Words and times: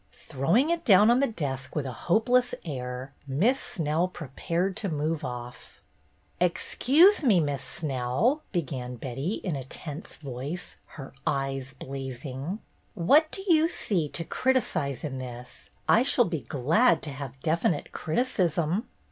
Throwing 0.13 0.71
it 0.71 0.83
down 0.83 1.11
on 1.11 1.19
the 1.19 1.27
desk 1.27 1.75
with 1.75 1.85
a 1.85 1.91
hope 1.91 2.27
less 2.27 2.55
air. 2.65 3.13
Miss 3.27 3.59
Snell 3.59 4.07
prepared 4.07 4.75
to 4.77 4.89
move 4.89 5.21
oflf. 5.21 5.77
"Excuse 6.39 7.23
me. 7.23 7.39
Miss 7.39 7.61
Snell," 7.63 8.41
began 8.51 8.95
Betty, 8.95 9.33
in 9.43 9.55
a 9.55 9.63
tense 9.63 10.15
voice, 10.15 10.75
her 10.97 11.13
eyes 11.27 11.73
blazing. 11.73 12.57
"What 12.95 13.29
do 13.29 13.43
you 13.47 13.67
see 13.69 14.09
to 14.09 14.23
criticise 14.23 15.03
in 15.03 15.19
this? 15.19 15.69
I 15.87 16.01
shall 16.01 16.25
be 16.25 16.41
glad 16.41 17.03
to 17.03 17.11
have 17.11 17.39
definite 17.41 17.91
criticism." 17.91 18.87